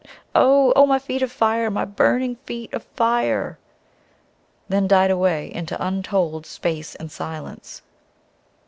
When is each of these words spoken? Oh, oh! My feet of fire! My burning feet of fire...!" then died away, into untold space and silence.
Oh, 0.33 0.73
oh! 0.75 0.87
My 0.87 0.97
feet 0.97 1.21
of 1.21 1.31
fire! 1.31 1.69
My 1.69 1.85
burning 1.85 2.35
feet 2.37 2.73
of 2.73 2.85
fire...!" 2.95 3.59
then 4.67 4.87
died 4.87 5.11
away, 5.11 5.51
into 5.53 5.77
untold 5.79 6.47
space 6.47 6.95
and 6.95 7.11
silence. 7.11 7.83